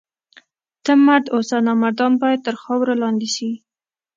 ته 0.83 0.91
مرد 1.05 1.25
اوسه! 1.35 1.57
نامردان 1.67 2.13
باید 2.21 2.39
تر 2.45 2.55
خاورو 2.61 2.93
لاندي 3.01 3.29
سي. 3.35 3.49